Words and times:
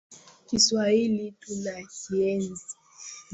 Kiswahili 0.47 1.31
tunakienzi. 1.39 2.75